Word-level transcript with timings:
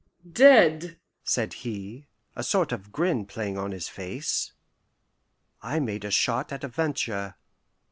dead!" 0.27 0.97
said 1.23 1.53
he, 1.61 2.07
a 2.35 2.41
sort 2.41 2.71
of 2.71 2.91
grin 2.91 3.23
playing 3.23 3.55
on 3.55 3.71
his 3.71 3.87
face. 3.87 4.51
I 5.61 5.79
made 5.79 6.03
a 6.03 6.09
shot 6.09 6.51
at 6.51 6.63
a 6.63 6.67
venture. 6.67 7.35